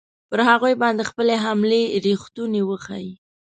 [0.29, 3.13] پر هغوی باندې خپلې حملې ریښتوني وښیي.